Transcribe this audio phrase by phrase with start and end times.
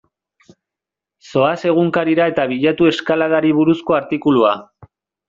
[1.31, 4.57] Zoaz egunkarira eta bilatu eskaladari buruzko artikulua.